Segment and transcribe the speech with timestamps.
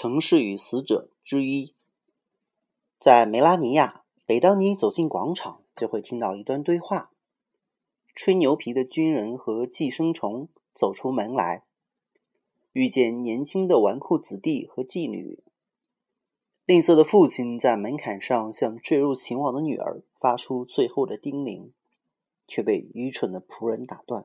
[0.00, 1.74] 城市与死者之一，
[3.00, 7.10] 在梅拉尼亚，每当你走进广场，就会听到一段对话：
[8.14, 11.64] 吹牛皮的军人和寄生虫走出门来，
[12.72, 15.42] 遇见年轻的纨绔子弟和妓女。
[16.64, 21.72] 吝啬的父亲在门槛上向坠入情网的女儿发出最后的叮咛，
[22.46, 24.24] 却被愚蠢的仆人打断，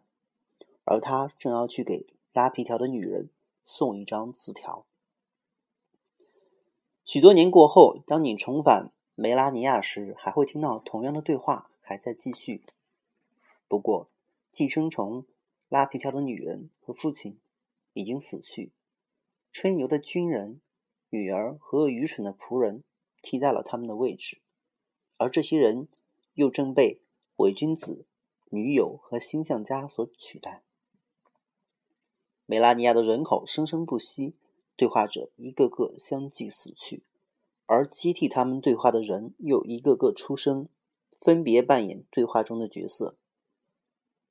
[0.84, 3.32] 而他正要去给拉皮条的女人
[3.64, 4.86] 送一张字条。
[7.06, 12.64] 许多年过后，当你重返梅拉尼亚时，还会听到同样的对话还在继续。
[13.68, 14.10] 不过，
[14.52, 15.26] 寄生虫、
[15.68, 17.38] 拉皮条的女人和父亲
[17.92, 18.72] 已经死去，
[19.52, 20.62] 吹牛的军人、
[21.10, 22.86] 女儿和愚蠢的仆人
[23.22, 24.40] 替代了他们的位置，
[25.18, 25.90] 而这些人
[26.36, 27.02] 又正被
[27.36, 28.06] 伪君子、
[28.50, 30.62] 女友和星象家所取代。
[32.46, 34.34] 梅拉尼亚的人口生生不息。
[34.76, 37.04] 对话者一个个相继死去，
[37.66, 40.68] 而接替他们对话的人又一个个出生，
[41.22, 43.16] 分别扮演对话中的角色。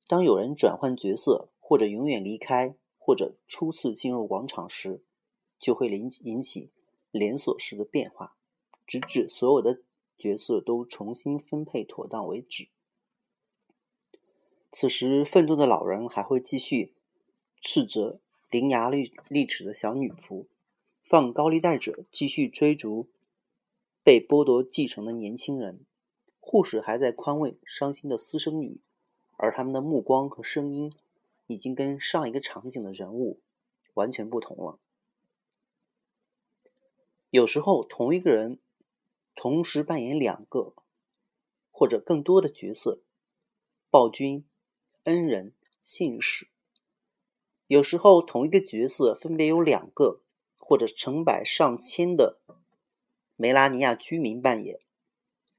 [0.07, 5.01] 当有人转换角色，或者永远离开，或者初次进入广场时，
[5.57, 6.71] 就会引引起
[7.09, 8.35] 连锁式的变化，
[8.85, 9.81] 直至所有的
[10.17, 12.67] 角色都重新分配妥当为止。
[14.73, 16.93] 此时，愤怒的老人还会继续
[17.61, 18.19] 斥责。
[18.53, 20.45] 伶牙俐俐齿的小女仆，
[21.01, 23.09] 放高利贷者继续追逐
[24.03, 25.83] 被剥夺继承的年轻人，
[26.39, 28.79] 护士还在宽慰伤心的私生女，
[29.37, 30.93] 而他们的目光和声音
[31.47, 33.39] 已经跟上一个场景的人物
[33.95, 34.77] 完全不同了。
[37.31, 38.59] 有时候，同一个人
[39.33, 40.75] 同时扮演两个
[41.71, 43.01] 或者更多的角色：
[43.89, 44.45] 暴君、
[45.05, 46.52] 恩人、信使。
[47.73, 50.21] 有时候，同一个角色分别有两个
[50.59, 52.39] 或者成百上千的
[53.35, 54.79] 梅拉尼亚居民扮演：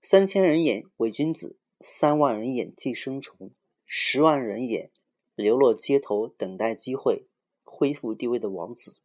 [0.01, 3.51] 三千人演伪君子，三万人演寄生虫，
[3.85, 4.93] 十万人演
[5.35, 7.27] 流落街头等待机会
[7.65, 9.01] 恢复地位的王子。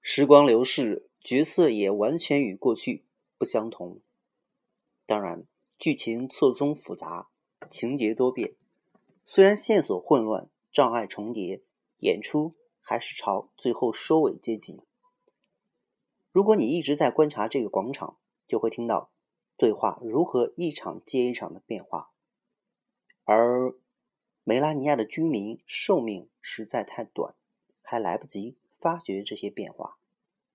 [0.00, 3.02] 时光流逝，角色也完全与过去
[3.36, 3.98] 不相同。
[5.04, 5.44] 当然，
[5.80, 7.28] 剧情错综复杂，
[7.68, 8.54] 情节多变，
[9.24, 10.48] 虽然线索混乱。
[10.74, 11.62] 障碍重叠，
[11.98, 14.82] 演出还是朝最后收尾接近。
[16.32, 18.18] 如果你一直在观察这个广场，
[18.48, 19.12] 就会听到
[19.56, 22.10] 对话如何一场接一场的变化。
[23.22, 23.78] 而
[24.42, 27.36] 梅拉尼亚的居民寿命实在太短，
[27.80, 30.00] 还来不及发觉这些变化。